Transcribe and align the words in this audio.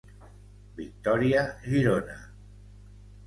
Victòria 0.77 1.43
Girona. 1.73 2.17